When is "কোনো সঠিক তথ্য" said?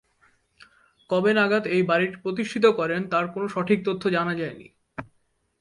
3.27-4.03